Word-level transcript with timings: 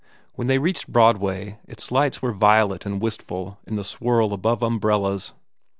When 0.33 0.47
they 0.47 0.57
reached 0.57 0.91
Broadway 0.91 1.59
its 1.67 1.91
lights 1.91 2.23
were 2.23 2.31
violet 2.31 2.87
and 2.87 2.99
wistful 2.99 3.59
in 3.67 3.75
the 3.75 3.83
swirl 3.83 4.33
above 4.33 4.63
umbrellas. 4.63 5.33